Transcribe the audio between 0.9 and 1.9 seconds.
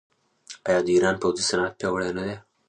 ایران پوځي صنعت